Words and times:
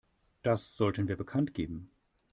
Das 0.41 0.75
sollten 0.77 1.07
wir 1.07 1.15
bekanntgeben. 1.15 1.91